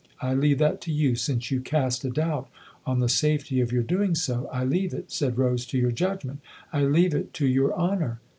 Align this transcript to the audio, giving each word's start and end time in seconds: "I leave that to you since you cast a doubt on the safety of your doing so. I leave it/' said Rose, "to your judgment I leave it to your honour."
"I 0.19 0.33
leave 0.33 0.57
that 0.57 0.81
to 0.81 0.91
you 0.91 1.13
since 1.15 1.51
you 1.51 1.61
cast 1.61 2.03
a 2.03 2.09
doubt 2.09 2.49
on 2.87 3.01
the 3.01 3.07
safety 3.07 3.61
of 3.61 3.71
your 3.71 3.83
doing 3.83 4.15
so. 4.15 4.49
I 4.51 4.63
leave 4.65 4.93
it/' 4.93 5.11
said 5.11 5.37
Rose, 5.37 5.63
"to 5.67 5.77
your 5.77 5.91
judgment 5.91 6.39
I 6.73 6.85
leave 6.85 7.13
it 7.13 7.35
to 7.35 7.45
your 7.45 7.71
honour." 7.75 8.19